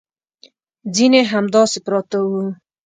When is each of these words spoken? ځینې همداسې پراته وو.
ځینې 0.95 1.21
همداسې 1.31 1.77
پراته 1.85 2.17
وو. 2.29 2.43